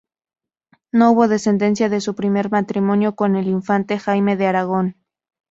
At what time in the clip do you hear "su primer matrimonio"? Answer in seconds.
2.01-3.15